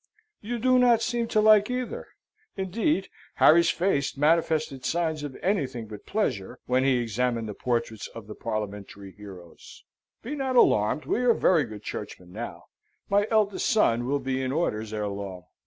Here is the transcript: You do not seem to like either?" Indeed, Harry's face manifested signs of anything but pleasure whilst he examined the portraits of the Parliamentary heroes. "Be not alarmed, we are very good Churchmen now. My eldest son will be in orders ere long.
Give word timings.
You 0.41 0.57
do 0.57 0.79
not 0.79 1.03
seem 1.03 1.27
to 1.27 1.39
like 1.39 1.69
either?" 1.69 2.07
Indeed, 2.57 3.07
Harry's 3.35 3.69
face 3.69 4.17
manifested 4.17 4.83
signs 4.83 5.21
of 5.21 5.37
anything 5.43 5.85
but 5.85 6.07
pleasure 6.07 6.57
whilst 6.65 6.85
he 6.85 6.97
examined 6.97 7.47
the 7.47 7.53
portraits 7.53 8.07
of 8.07 8.25
the 8.25 8.33
Parliamentary 8.33 9.11
heroes. 9.11 9.83
"Be 10.23 10.33
not 10.35 10.55
alarmed, 10.55 11.05
we 11.05 11.19
are 11.19 11.35
very 11.35 11.65
good 11.65 11.83
Churchmen 11.83 12.31
now. 12.31 12.63
My 13.11 13.27
eldest 13.29 13.69
son 13.69 14.07
will 14.07 14.17
be 14.17 14.41
in 14.41 14.51
orders 14.51 14.91
ere 14.91 15.07
long. 15.07 15.43